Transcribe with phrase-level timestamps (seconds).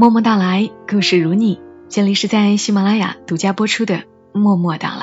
[0.00, 1.60] 默默到来，故事如你。
[1.90, 3.96] 这里是在喜马拉雅独家播出的
[4.32, 4.96] 《默默到来》，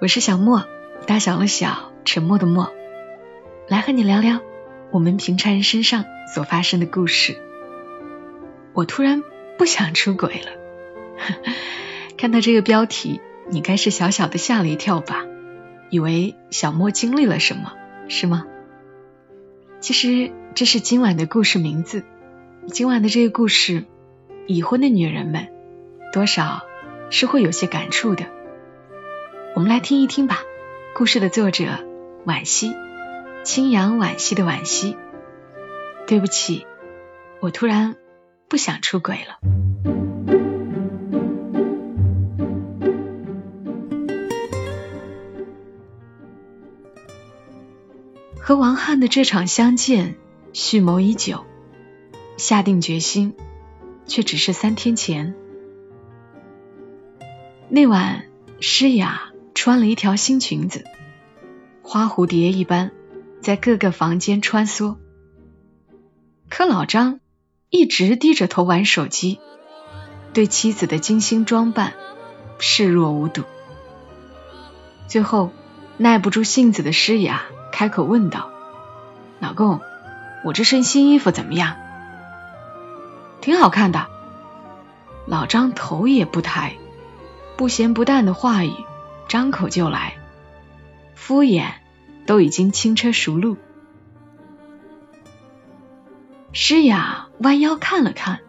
[0.00, 0.64] 我是小莫，
[1.06, 2.72] 大小的小，沉默的默，
[3.68, 4.40] 来和你聊聊
[4.90, 7.36] 我们平常人身上所发生的故事。
[8.72, 9.22] 我突然
[9.58, 11.42] 不想出轨了，
[12.16, 15.26] 看到这个标题，你该是小小的吓了一跳吧？
[15.90, 17.74] 以为小莫经历了什么，
[18.08, 18.46] 是吗？
[19.80, 22.06] 其实这是今晚的故事名字。
[22.70, 23.84] 今晚的这个故事，
[24.46, 25.48] 已婚的女人们
[26.12, 26.66] 多少
[27.08, 28.26] 是会有些感触的。
[29.54, 30.40] 我们来听一听吧。
[30.94, 31.64] 故事的作者
[32.26, 32.74] 惋惜，
[33.42, 34.96] 清扬惋惜的惋惜。
[36.06, 36.66] 对不起，
[37.40, 37.96] 我突然
[38.48, 39.38] 不想出轨了。
[48.38, 50.16] 和王翰的这场相见，
[50.52, 51.44] 蓄谋已久。
[52.38, 53.34] 下定决心，
[54.06, 55.34] 却只是三天前。
[57.68, 58.26] 那晚，
[58.60, 60.84] 诗雅穿了一条新裙子，
[61.82, 62.92] 花蝴蝶一般
[63.42, 64.96] 在各个房间穿梭。
[66.48, 67.18] 可老张
[67.70, 69.40] 一直低着头玩手机，
[70.32, 71.94] 对妻子的精心装扮
[72.60, 73.42] 视若无睹。
[75.08, 75.50] 最后，
[75.96, 77.42] 耐不住性子的诗雅
[77.72, 78.52] 开口问道
[79.40, 79.80] ：“老公，
[80.44, 81.76] 我这身新衣服怎么样？”
[83.48, 84.08] 挺好看的，
[85.24, 86.76] 老张头也不抬，
[87.56, 88.72] 不咸不淡的话语
[89.26, 90.18] 张口就来，
[91.14, 91.68] 敷衍
[92.26, 93.56] 都已经轻车熟路。
[96.52, 98.40] 诗雅弯腰看了看，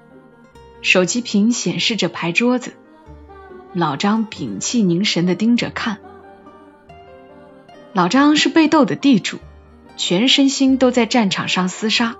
[0.81, 2.73] 手机屏显示着牌桌子，
[3.71, 5.99] 老张屏气凝神的盯着看。
[7.93, 9.37] 老张是被斗的地主，
[9.95, 12.17] 全身心都在战场上厮杀。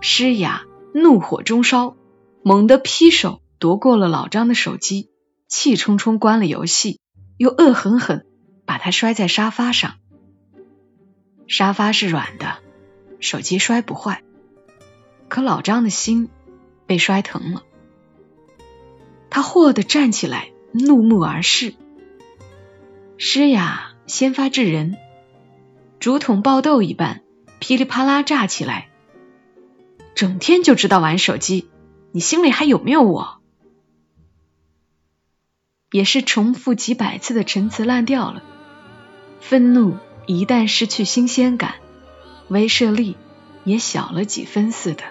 [0.00, 0.62] 诗雅。
[0.94, 1.96] 怒火中烧，
[2.42, 5.10] 猛地劈手夺过了老张的手机，
[5.46, 7.00] 气冲冲关了游戏，
[7.36, 8.26] 又恶狠狠
[8.64, 9.96] 把他摔在沙发上。
[11.46, 12.58] 沙发是软的，
[13.20, 14.22] 手机摔不坏，
[15.28, 16.28] 可老张的心
[16.86, 17.62] 被摔疼了。
[19.30, 21.74] 他霍地站起来，怒目而视。
[23.16, 24.96] 诗雅先发制人，
[26.00, 27.22] 竹筒爆豆一般，
[27.58, 28.87] 噼里啪啦炸起来。
[30.18, 31.70] 整天就知道玩手机，
[32.10, 33.38] 你心里还有没有我？
[35.92, 38.42] 也是重复几百次的陈词滥调了。
[39.38, 39.96] 愤怒
[40.26, 41.76] 一旦失去新鲜感，
[42.48, 43.16] 威慑力
[43.62, 45.04] 也小了几分似的。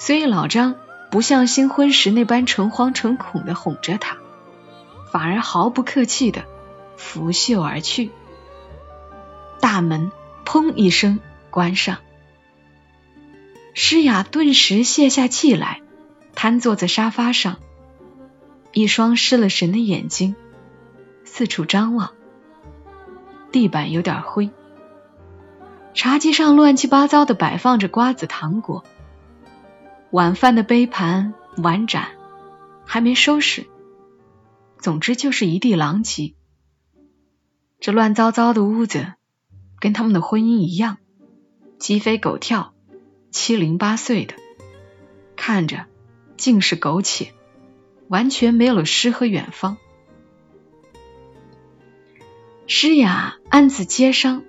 [0.00, 0.74] 所以老张
[1.12, 4.18] 不像新婚时那般诚惶诚恐的哄着他，
[5.12, 6.44] 反而毫不客气的
[6.96, 8.10] 拂袖而去。
[9.60, 10.10] 大门
[10.44, 11.20] 砰一声
[11.50, 11.98] 关上。
[13.76, 15.82] 诗雅顿时泄下气来，
[16.36, 17.58] 瘫坐在沙发上，
[18.72, 20.36] 一双失了神的眼睛
[21.24, 22.12] 四处张望。
[23.50, 24.50] 地板有点灰，
[25.92, 28.84] 茶几上乱七八糟的摆放着瓜子、糖果，
[30.12, 32.10] 晚饭的杯盘碗盏
[32.84, 33.66] 还没收拾，
[34.78, 36.34] 总之就是一地狼藉。
[37.80, 39.14] 这乱糟糟的屋子，
[39.80, 40.98] 跟他们的婚姻一样，
[41.80, 42.73] 鸡飞狗跳。
[43.34, 44.34] 七零八碎的，
[45.34, 45.86] 看着
[46.36, 47.32] 尽是苟且，
[48.06, 49.76] 完全没有了诗和远方。
[52.68, 54.44] 诗雅暗自接伤，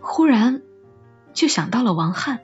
[0.00, 0.60] 忽然
[1.32, 2.40] 就想到了王翰。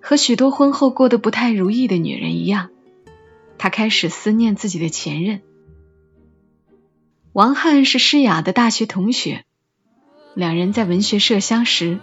[0.00, 2.70] 和许多婚后过得不太如意的女人一样，
[3.58, 5.42] 她开始思念自己的前任。
[7.32, 9.44] 王翰是诗雅的大学同学，
[10.34, 11.98] 两人在文学社相识。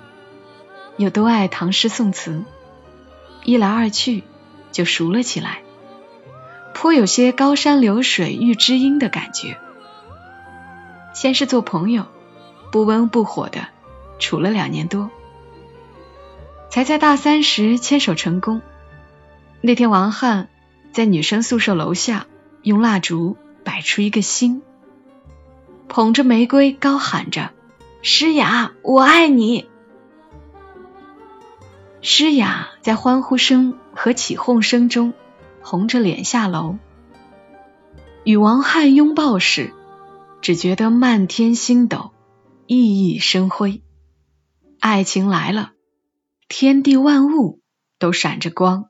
[0.97, 2.43] 又都爱唐诗宋词，
[3.43, 4.23] 一来二去
[4.71, 5.61] 就熟了起来，
[6.73, 9.57] 颇有些高山流水遇知音的感觉。
[11.13, 12.05] 先是做朋友，
[12.71, 13.67] 不温不火的
[14.19, 15.09] 处了两年多，
[16.69, 18.61] 才在大三时牵手成功。
[19.61, 20.49] 那天王翰
[20.91, 22.27] 在女生宿舍楼下
[22.61, 24.61] 用蜡烛摆出一个心，
[25.87, 27.51] 捧着玫瑰高喊着
[28.01, 29.69] ：“诗雅，我爱你。”
[32.05, 35.13] 诗雅在欢呼声和起哄声中
[35.61, 36.75] 红着脸下楼，
[38.25, 39.73] 与王翰拥抱时，
[40.41, 42.11] 只觉得漫天星斗
[42.67, 43.81] 熠熠生辉。
[44.81, 45.71] 爱情来了，
[46.49, 47.61] 天地万物
[47.99, 48.89] 都闪着光。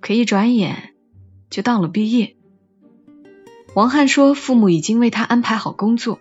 [0.00, 0.92] 可一转眼
[1.50, 2.36] 就到了毕业。
[3.76, 6.18] 王翰说，父母已经为他安排好工作。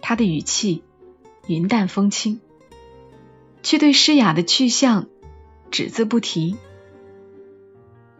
[0.00, 0.84] 他的语气
[1.48, 2.40] 云淡风轻。
[3.62, 5.06] 却对诗雅的去向
[5.70, 6.56] 只字不提。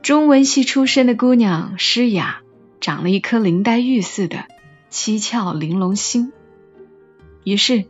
[0.03, 2.41] 中文系出身的姑娘诗雅，
[2.81, 4.47] 长了一颗林黛玉似的
[4.91, 6.33] 七窍玲珑心。
[7.44, 7.85] 于是，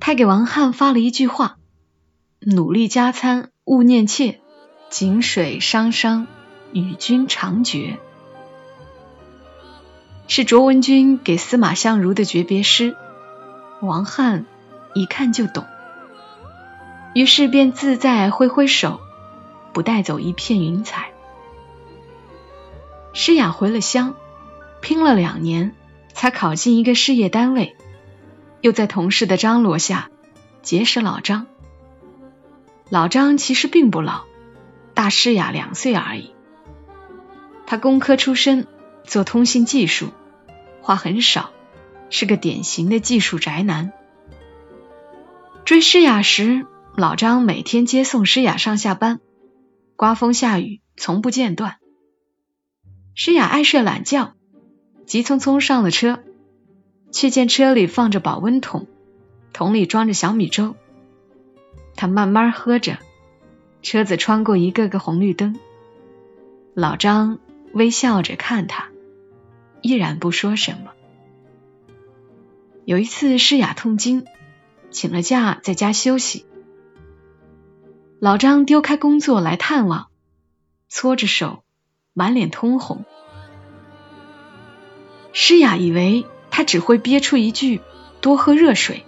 [0.00, 1.58] 她给王翰发了一句话
[2.40, 4.40] ：“努力加餐，勿念妾；
[4.90, 6.26] 井水汤汤，
[6.72, 7.98] 与君长绝。”
[10.28, 12.94] 是卓文君给司马相如的诀别诗。
[13.80, 14.44] 王翰
[14.94, 15.66] 一看就懂，
[17.18, 19.00] 于是便自在挥挥手，
[19.72, 21.10] 不带走一片云彩。
[23.12, 24.14] 诗雅回了乡，
[24.80, 25.74] 拼了两年
[26.12, 27.74] 才考进一个事业单位，
[28.60, 30.10] 又在同事的张罗下
[30.62, 31.48] 结识老张。
[32.88, 34.22] 老张其实并不老，
[34.94, 36.30] 大诗雅两岁而已。
[37.66, 38.68] 他工科出身，
[39.02, 40.10] 做通信技术，
[40.82, 41.50] 话很少，
[42.10, 43.92] 是个典型的技术宅男。
[45.64, 46.64] 追诗雅时，
[46.98, 49.20] 老张每天接送诗雅上下班，
[49.94, 51.76] 刮风下雨从不间断。
[53.14, 54.34] 诗雅爱睡懒觉，
[55.06, 56.24] 急匆匆上了车，
[57.12, 58.88] 却见车里放着保温桶，
[59.52, 60.74] 桶里装着小米粥。
[61.94, 62.98] 她慢慢喝着，
[63.80, 65.56] 车子穿过一个个红绿灯，
[66.74, 67.38] 老张
[67.72, 68.88] 微笑着看她，
[69.82, 70.90] 依然不说什么。
[72.84, 74.26] 有一次，诗雅痛经，
[74.90, 76.44] 请了假在家休息，
[78.20, 80.08] 老张丢开工作来探望，
[80.88, 81.62] 搓着手。
[82.14, 83.04] 满脸通红，
[85.32, 87.80] 诗雅以为他只会憋出一句
[88.20, 89.06] “多喝热水”，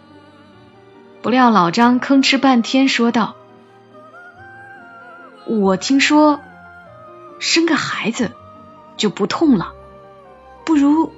[1.23, 3.35] 不料老张吭哧半天说道
[5.45, 6.41] ：“我听说
[7.41, 8.31] 生个孩子
[8.97, 9.73] 就不痛了，
[10.65, 11.13] 不如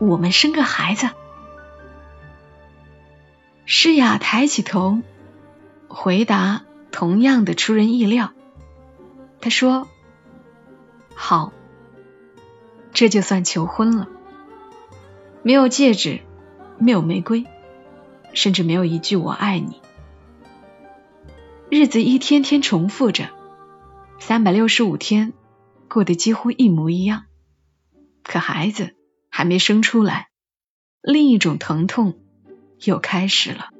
[0.00, 1.08] 我们生个孩子。”
[3.64, 4.98] 诗雅抬起头，
[5.88, 6.60] 回答
[6.94, 8.32] 同样的出人意料，
[9.40, 9.88] 他说。
[11.12, 11.52] 好，
[12.92, 14.08] 这就算求婚了。
[15.42, 16.20] 没有戒指，
[16.78, 17.46] 没有玫瑰，
[18.32, 19.82] 甚至没有一句“我爱你”。
[21.68, 23.28] 日子一天天重复着，
[24.20, 25.32] 三百六十五天
[25.88, 27.24] 过得几乎一模一样。
[28.22, 28.94] 可孩子
[29.30, 30.28] 还没生出来，
[31.02, 32.20] 另一种疼痛
[32.84, 33.70] 又开始了，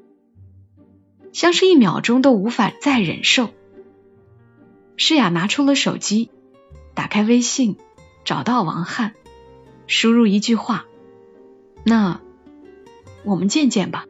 [1.35, 3.49] 像是一秒钟都无法再忍受。
[4.95, 6.31] 诗雅拿出了手机。
[6.93, 7.75] 打开微信，
[8.23, 9.11] 找到王翰，
[9.85, 10.85] 输入一句话
[11.83, 12.21] ：“那
[13.25, 14.05] 我们见见吧。”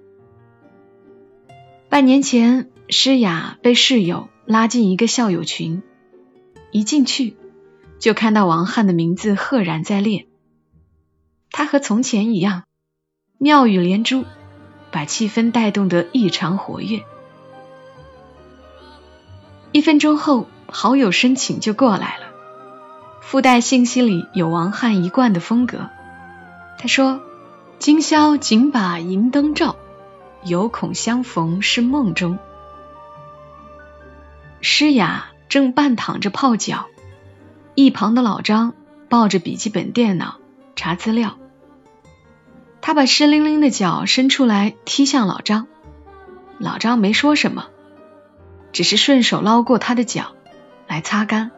[1.90, 5.82] 半年前，诗雅被室友拉进一个校友群，
[6.70, 7.36] 一进去
[7.98, 10.28] 就看到王翰的名字赫然在列。
[11.50, 12.66] 他和从前一样，
[13.40, 14.26] 妙语连珠，
[14.92, 17.04] 把气氛带动得异常活跃。
[19.76, 22.28] 一分钟后，好友申请就过来了。
[23.20, 25.90] 附带信息里有王翰一贯的风格。
[26.78, 27.20] 他说
[27.78, 29.76] ：“今宵仅把银灯照，
[30.46, 32.40] 犹恐相逢是梦中。”
[34.64, 36.86] 诗雅正半躺着泡脚，
[37.74, 38.76] 一旁的老张
[39.10, 40.38] 抱着笔记本电脑
[40.78, 41.36] 查资料。
[42.80, 45.68] 他把湿淋淋的脚伸出来踢向老张，
[46.60, 47.66] 老张没说什么，
[48.76, 50.36] 只是顺手捞过他的脚
[50.86, 51.52] 来擦干。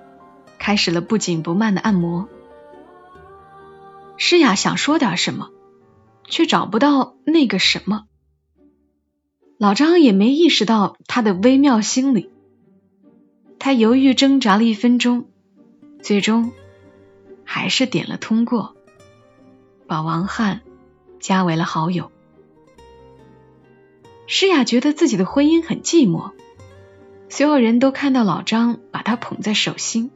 [0.59, 2.29] 开始了不紧不慢的按摩。
[4.17, 5.49] 诗雅想说点什么，
[6.27, 8.03] 却找不到那个什么。
[9.57, 12.29] 老张也没意识到他的微妙心理。
[13.57, 15.25] 他犹豫挣扎了一分钟，
[16.03, 16.51] 最终
[17.43, 18.75] 还是点了通过，
[19.87, 20.61] 把王翰
[21.19, 22.11] 加为了好友。
[24.27, 26.33] 诗雅觉得自己的婚姻很寂寞，
[27.29, 30.11] 所有人都看到老张把她捧在手心。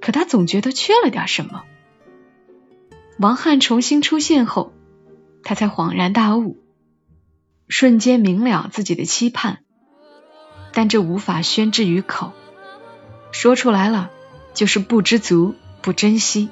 [0.00, 1.64] 可他总觉得缺了点什么。
[3.18, 4.72] 王翰重新出现后，
[5.42, 6.56] 他才恍然大悟，
[7.68, 9.58] 瞬间明了自己的期盼，
[10.72, 12.32] 但这无法宣之于口，
[13.30, 14.10] 说出来了
[14.54, 16.48] 就是不知足、不珍惜。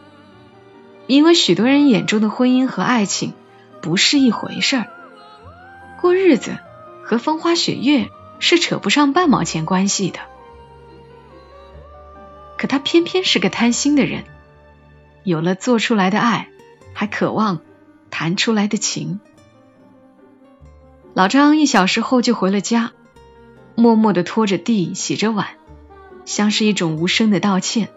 [1.06, 3.32] 因为许多人眼中的婚姻和爱情
[3.80, 4.88] 不是一回事儿，
[6.02, 6.58] 过日子
[7.02, 10.20] 和风花雪月是扯不上半毛钱关系的。
[12.56, 14.24] 可他偏偏是个贪心的人，
[15.22, 16.48] 有了做出来的爱，
[16.92, 17.60] 还渴望
[18.10, 19.20] 谈出来的情。
[21.14, 22.92] 老张一小时后就回了家，
[23.76, 25.48] 默默的拖着地洗着碗，
[26.24, 27.88] 像是一种无声的道歉。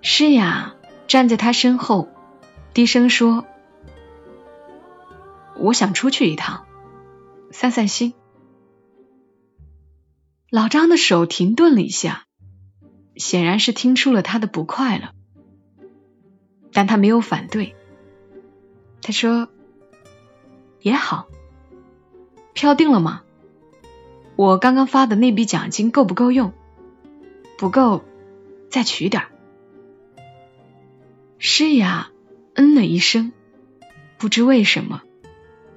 [0.00, 0.74] 诗雅
[1.06, 2.08] 站在他身后，
[2.74, 3.44] 低声说
[5.56, 6.64] ：“我想出去一趟，
[7.50, 8.14] 散散心。”
[10.52, 12.26] 老张的手停顿了一下，
[13.16, 15.14] 显然是听出了他的不快了，
[16.74, 17.74] 但他没有反对。
[19.00, 19.48] 他说
[20.82, 21.26] ：“也好，
[22.52, 23.22] 票定了吗？
[24.36, 26.52] 我刚刚发的那笔奖金够不够用？
[27.56, 28.04] 不够，
[28.68, 29.22] 再取点。”
[31.40, 32.10] 诗雅
[32.52, 33.32] 嗯了一声，
[34.18, 35.00] 不知为什么，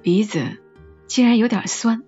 [0.02, 0.58] 鼻子
[1.06, 2.02] 竟然有点酸。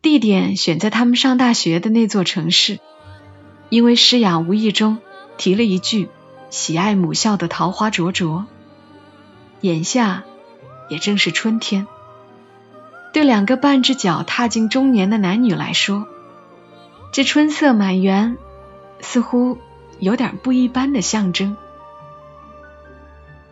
[0.00, 2.78] 地点选在他们上大学的那座城市，
[3.68, 4.98] 因为诗雅无意中
[5.36, 6.08] 提了一句
[6.50, 8.46] 喜爱母校的桃花灼灼。
[9.60, 10.22] 眼下
[10.88, 11.88] 也正是春天，
[13.12, 16.06] 对两个半只脚踏进中年的男女来说，
[17.12, 18.36] 这春色满园
[19.00, 19.58] 似乎
[19.98, 21.56] 有点不一般的象征。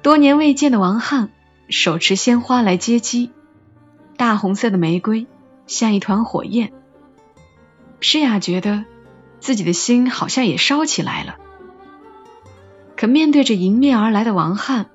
[0.00, 1.30] 多年未见的王翰
[1.68, 3.32] 手持鲜花来接机，
[4.16, 5.26] 大红色的玫瑰。
[5.66, 6.72] 像一团火焰，
[8.00, 8.84] 诗雅觉得
[9.40, 11.36] 自己的心好像也烧起来了。
[12.96, 14.86] 可面对着迎面而来的王翰，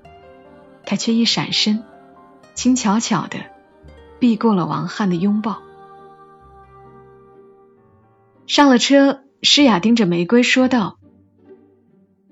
[0.84, 1.84] 他却一闪身，
[2.54, 3.38] 轻巧巧的
[4.18, 5.62] 避过了王翰的拥抱。
[8.46, 10.98] 上了车，诗雅盯着玫瑰说道：“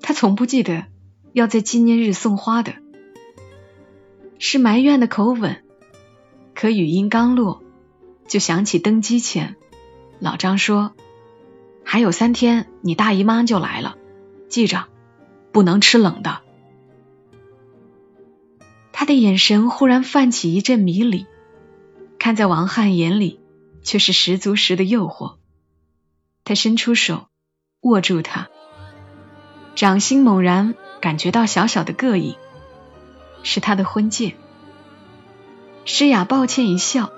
[0.03, 0.85] 他从不记得
[1.33, 2.75] 要在纪念日送花的。”
[4.39, 5.63] 是埋怨的口吻，
[6.55, 7.63] 可语音刚落。
[8.31, 9.57] 就想起登机前，
[10.21, 10.95] 老张说
[11.83, 13.97] ：“还有三天，你大姨妈就来了，
[14.49, 14.87] 记着，
[15.51, 16.41] 不能吃冷的。”
[18.95, 21.27] 他的眼神忽然泛起一阵迷离，
[22.21, 23.41] 看在王翰眼里，
[23.83, 25.35] 却是十足十的诱惑。
[26.45, 27.27] 他伸出手
[27.81, 28.47] 握住她，
[29.75, 32.37] 掌心猛然感觉到小小的膈应，
[33.43, 34.37] 是他的婚戒。
[35.85, 37.11] 诗雅抱歉一笑。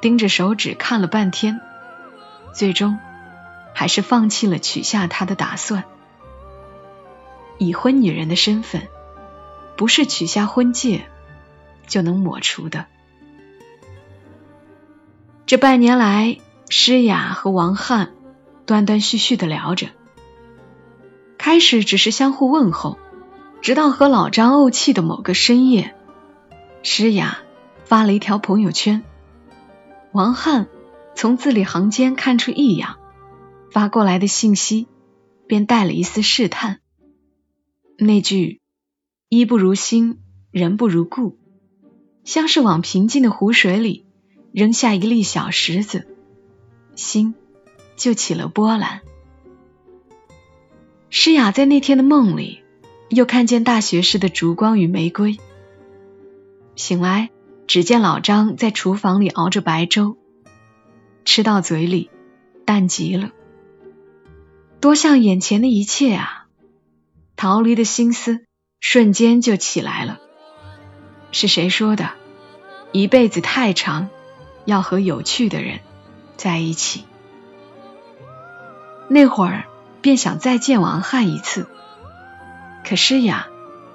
[0.00, 1.60] 盯着手指看了半天，
[2.52, 2.98] 最终
[3.74, 5.84] 还是放弃了取下他的打算。
[7.58, 8.86] 已婚女人的身份，
[9.76, 11.08] 不是取下婚戒
[11.88, 12.86] 就能抹除的。
[15.44, 16.38] 这半年来，
[16.68, 18.12] 诗雅和王翰
[18.66, 19.88] 断断续续的聊着，
[21.38, 22.98] 开始只是相互问候，
[23.60, 25.96] 直到和老张怄气的某个深夜，
[26.84, 27.38] 诗雅
[27.84, 29.02] 发了一条朋友圈。
[30.12, 30.68] 王翰
[31.14, 32.98] 从字里行间看出异样，
[33.70, 34.86] 发过来的信息
[35.46, 36.80] 便带了一丝试探。
[37.98, 38.60] 那句
[39.28, 40.18] “衣不如新，
[40.50, 41.36] 人不如故”，
[42.24, 44.06] 像是往平静的湖水里
[44.52, 46.06] 扔下一粒小石子，
[46.94, 47.34] 心
[47.96, 49.02] 就起了波澜。
[51.10, 52.60] 诗雅在那天的梦里，
[53.08, 55.38] 又看见大学时的烛光与玫瑰，
[56.76, 57.30] 醒来。
[57.68, 60.16] 只见老张在厨房里熬着白粥，
[61.26, 62.10] 吃到嘴里
[62.64, 63.30] 淡极了，
[64.80, 66.46] 多像眼前的一切啊！
[67.36, 68.46] 逃离的心思
[68.80, 70.18] 瞬间就起来了。
[71.30, 72.12] 是谁说的？
[72.92, 74.08] 一辈子太长，
[74.64, 75.80] 要和有趣的人
[76.38, 77.04] 在一起。
[79.08, 79.64] 那会儿
[80.00, 81.66] 便想再见王翰一次，
[82.82, 83.46] 可诗雅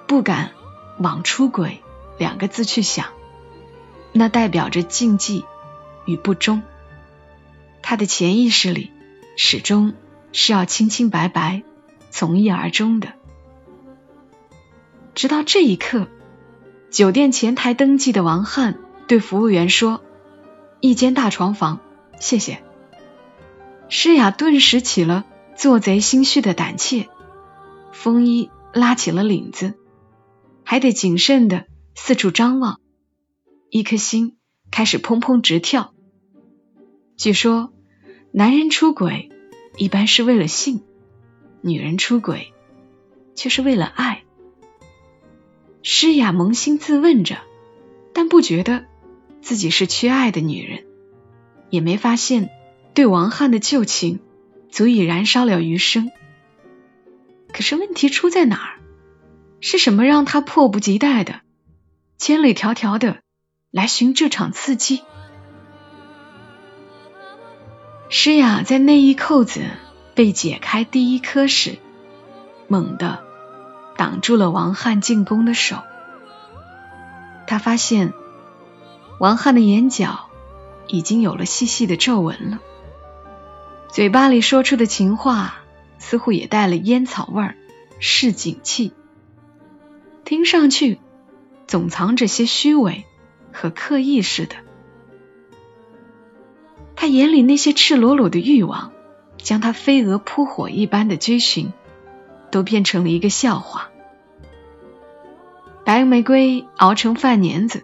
[0.05, 0.51] 不敢
[0.99, 1.81] 往出轨
[2.19, 3.07] 两个字去想。
[4.13, 5.43] 那代表着禁忌
[6.05, 6.61] 与不忠，
[7.81, 8.91] 他的潜意识里
[9.35, 9.93] 始终
[10.31, 11.63] 是要清清白白、
[12.11, 13.13] 从一而终的。
[15.15, 16.07] 直到这一刻，
[16.91, 20.03] 酒店前台登记的王翰对服务员说
[20.79, 21.79] ：“一间大床房，
[22.19, 22.63] 谢谢。”
[23.89, 27.09] 诗雅顿时起了做贼心虚的胆怯，
[27.91, 29.73] 风衣拉起了领子，
[30.63, 31.65] 还得谨慎的
[31.95, 32.79] 四处张望。
[33.75, 34.37] 一颗心
[34.69, 35.95] 开始砰砰直跳。
[37.17, 37.73] 据说，
[38.31, 39.31] 男人出轨
[39.77, 40.83] 一般是为了性，
[41.61, 42.53] 女人出轨
[43.33, 44.25] 却是为了爱。
[45.81, 47.37] 诗雅扪心自问着，
[48.13, 48.85] 但不觉得
[49.41, 50.85] 自己是缺爱的女人，
[51.71, 52.51] 也没发现
[52.93, 54.19] 对王翰的旧情
[54.69, 56.11] 足以燃烧了余生。
[57.51, 58.79] 可是问题出在哪儿？
[59.61, 61.41] 是什么让她迫不及待的、
[62.19, 63.23] 千里迢迢的？
[63.73, 65.01] 来寻这场刺激。
[68.07, 69.63] 诗雅在内衣扣子
[70.13, 71.79] 被解开第一颗时，
[72.67, 73.23] 猛地
[73.97, 75.77] 挡住了王翰进攻的手。
[77.47, 78.13] 他发现
[79.19, 80.29] 王翰的眼角
[80.85, 82.59] 已经有了细细的皱纹了，
[83.89, 85.55] 嘴巴里说出的情话
[85.97, 87.55] 似乎也带了烟草味儿，
[87.97, 88.93] 是警气，
[90.23, 90.99] 听上去
[91.65, 93.07] 总藏着些虚伪。
[93.53, 94.55] 和刻意似的，
[96.95, 98.91] 他眼里那些赤裸裸的欲望，
[99.37, 101.71] 将他飞蛾扑火一般的追寻，
[102.51, 103.91] 都变成了一个笑话。
[105.85, 107.83] 白玫瑰熬成饭粘子，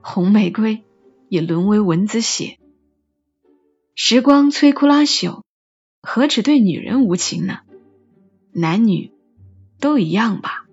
[0.00, 0.84] 红玫瑰
[1.28, 2.58] 也沦为蚊子血。
[3.96, 5.42] 时光摧枯拉朽，
[6.00, 7.60] 何止对女人无情呢？
[8.52, 9.12] 男女
[9.80, 10.64] 都一样吧。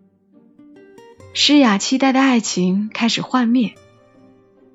[1.34, 3.74] 诗雅期待的爱情开始幻灭，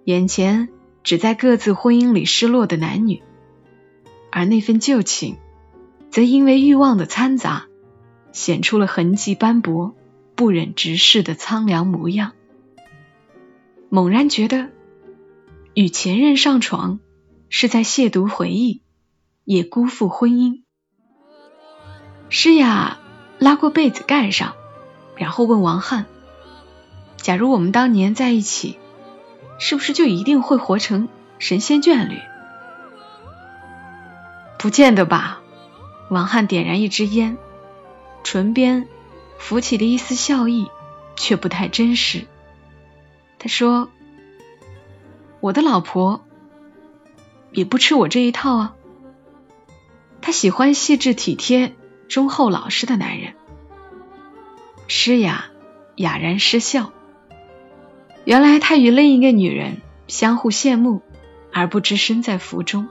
[0.07, 0.69] 眼前
[1.03, 3.25] 只在各自婚姻里失落的男女，
[4.31, 5.37] 而那份旧情，
[6.11, 7.67] 则因为欲望的掺杂，
[8.31, 9.97] 显出了痕迹斑驳。
[10.37, 12.33] 不忍直视的苍凉模样，
[13.89, 14.69] 猛然觉得
[15.73, 17.01] 与前任上床
[17.49, 18.83] 是在亵渎回忆，
[19.45, 20.61] 也辜负婚姻。
[22.29, 22.99] 诗雅
[23.39, 24.55] 拉过被子盖上，
[25.17, 26.05] 然后问王翰
[27.17, 28.79] ：“假如我们当年在一起，
[29.59, 31.09] 是不是就一定会活成
[31.39, 32.21] 神仙眷侣？”
[34.59, 35.41] 不见得吧。
[36.09, 37.37] 王翰点燃一支烟，
[38.25, 38.89] 唇边。
[39.39, 40.71] 浮起的一丝笑意，
[41.15, 42.27] 却不太真实。
[43.39, 43.91] 他说
[45.41, 46.25] ：“我的老婆
[47.53, 48.75] 也不吃我这一套啊。
[50.23, 51.77] 她喜欢细致体贴、
[52.09, 53.35] 忠厚老实的男人。”
[54.89, 55.51] 诗雅
[55.97, 56.93] 哑然失笑。
[58.27, 61.01] 原来他与另一个女人相互羡慕，
[61.53, 62.89] 而不知身在福中。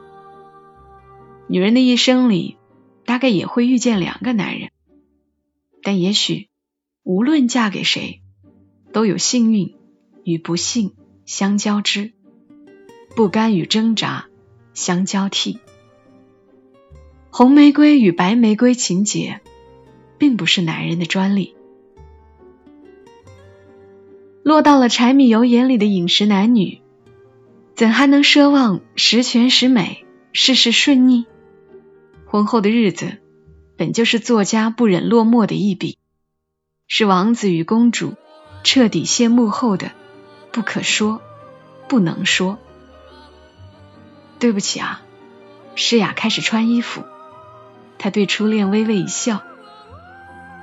[1.47, 2.55] 女人的一生里，
[3.05, 4.71] 大概也会遇见两个男人。
[5.83, 6.47] 但也许，
[7.03, 8.21] 无论嫁给谁，
[8.93, 9.75] 都有幸运
[10.23, 10.93] 与不幸
[11.25, 12.13] 相交织，
[13.13, 14.27] 不甘与挣扎
[14.73, 15.59] 相交替。
[17.29, 19.41] 红玫瑰与白玫瑰情节，
[20.17, 21.54] 并不是男人的专利。
[24.45, 26.79] 落到了柴米油盐里的饮食男女，
[27.73, 31.25] 怎还能奢望十全十美、事事顺逆？
[32.27, 33.17] 婚后的日子。
[33.75, 35.97] 本就是作家不忍落寞的一笔，
[36.87, 38.13] 是王子与公主
[38.63, 39.93] 彻底谢幕后的
[40.51, 41.21] 不可说、
[41.89, 42.59] 不能说。
[44.37, 45.01] 对不起啊，
[45.73, 47.03] 诗雅开始穿衣服，
[47.97, 49.41] 她对初恋微微一笑。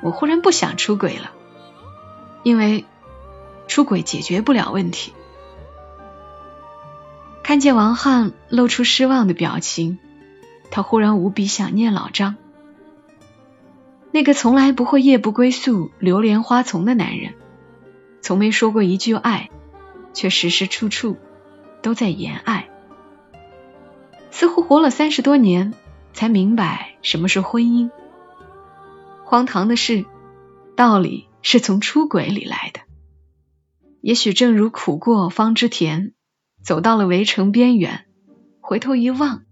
[0.05, 1.33] 我忽然不想出轨了，
[2.45, 2.85] 因为
[3.69, 5.13] 出轨解决不了问题。
[7.43, 9.99] 看见王翰露出失望的表情，
[10.71, 12.37] 他忽然无比想念老张。
[14.11, 17.35] 那个从来不会夜不归宿、流连花丛的男人，
[18.21, 19.51] 从没说过一句爱，
[20.13, 21.17] 却时时处处
[21.81, 22.69] 都在言爱。
[24.31, 25.75] 似乎活了三十多年，
[26.13, 27.91] 才明白什么是婚姻。
[29.25, 30.05] 荒唐的是，
[30.77, 32.81] 道理是从出轨里来的。
[34.03, 36.13] 也许正如苦过方知甜，
[36.63, 38.05] 走到了围城边缘，
[38.61, 39.45] 回头一望，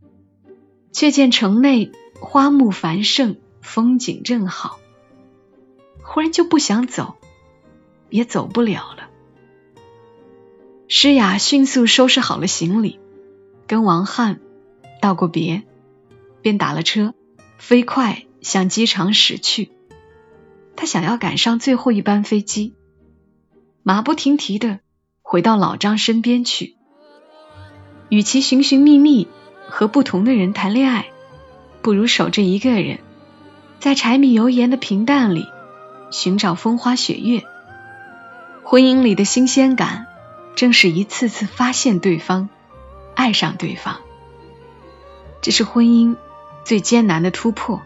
[0.92, 3.38] 却见城内花木繁盛。
[3.62, 4.80] 风景正好，
[6.02, 7.16] 忽然就不想走，
[8.08, 9.10] 也走不了了。
[10.88, 12.98] 诗雅迅速收拾好了行李，
[13.66, 14.40] 跟王翰
[15.00, 15.62] 道过别，
[16.40, 17.14] 便打了车，
[17.58, 19.70] 飞快向机场驶去。
[20.74, 22.74] 他想要赶上最后一班飞机，
[23.82, 24.80] 马不停蹄的
[25.22, 26.76] 回到老张身边去。
[28.08, 29.28] 与其寻寻觅觅
[29.68, 31.06] 和不同的人谈恋爱，
[31.80, 32.98] 不如守着一个人。
[33.78, 35.46] 在柴米油盐的平淡里
[36.10, 37.42] 寻找风花雪月，
[38.62, 40.06] 婚姻里的新鲜感，
[40.54, 42.50] 正是一次次发现对方、
[43.14, 44.00] 爱上对方。
[45.40, 46.16] 这是婚姻
[46.64, 47.80] 最艰难的突破，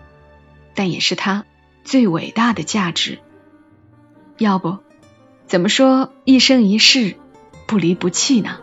[0.75, 1.45] 但也是它
[1.85, 3.21] 最伟大的价值。
[4.39, 4.79] 要不，
[5.47, 7.17] 怎么说一生一世
[7.67, 8.59] 不离不弃呢？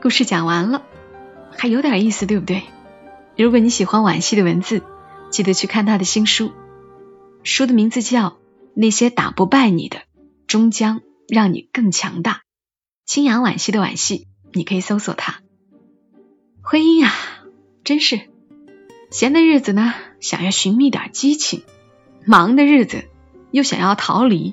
[0.00, 0.82] 故事讲完了，
[1.50, 2.62] 还有点意思，对不对？
[3.36, 4.82] 如果你喜欢惋惜的文字，
[5.30, 6.52] 记得去看他的新书，
[7.42, 8.30] 书的名字叫
[8.74, 10.02] 《那些打不败你的，
[10.46, 12.32] 终将让你更强大》。
[13.04, 15.40] 清扬惋惜的惋惜，你可以搜索它。
[16.62, 17.12] 婚姻啊，
[17.82, 18.20] 真是
[19.16, 21.62] 闲的日子呢，想要寻觅点激情；
[22.26, 23.06] 忙的日子
[23.50, 24.52] 又想要逃离。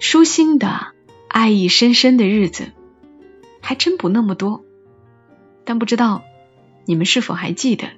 [0.00, 0.94] 舒心的、
[1.28, 2.72] 爱意深深的日子。
[3.60, 4.64] 还真不那么多，
[5.66, 6.24] 但不知道
[6.86, 7.90] 你们是否还记得，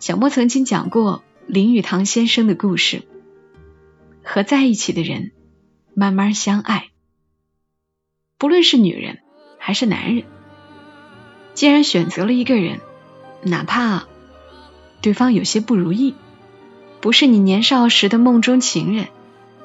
[0.00, 3.02] 小莫曾经讲过林语堂先生的故事。
[4.24, 5.32] 和在一起的人
[5.92, 6.88] 慢慢相爱，
[8.38, 9.18] 不论是女人
[9.58, 10.24] 还是男人，
[11.52, 12.80] 既然选择了一个人，
[13.42, 14.08] 哪怕
[15.00, 16.14] 对方有些不如意，
[17.00, 19.08] 不是你年少时的梦中情人，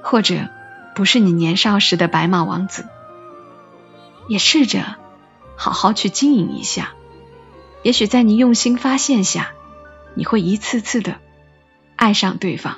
[0.01, 0.49] 或者
[0.95, 2.85] 不是你年少时的白马王子。
[4.27, 4.97] 也试着
[5.55, 6.93] 好好去经营一下，
[7.83, 9.51] 也许在你用心发现下，
[10.13, 11.17] 你会一次次的
[11.95, 12.77] 爱上对方。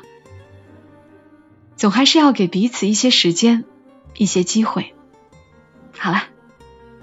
[1.76, 3.66] 总还是要给彼此一些时间，
[4.16, 4.94] 一些机会。
[5.98, 6.24] 好了，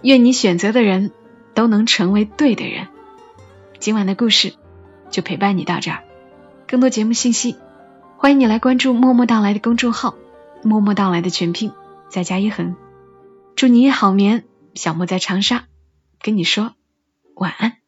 [0.02, 1.12] 愿你选择的人
[1.54, 2.88] 都能成为对的人。
[3.78, 4.54] 今晚的故事
[5.10, 6.04] 就陪伴你到这儿。
[6.66, 7.56] 更多节目信息，
[8.16, 10.14] 欢迎你来关注“默默到来”的公众号
[10.62, 11.72] ，“默默到来”的全拼
[12.08, 12.76] 再加一横。
[13.56, 14.44] 祝你好眠，
[14.74, 15.64] 小莫在长沙
[16.22, 16.74] 跟你说
[17.34, 17.79] 晚安。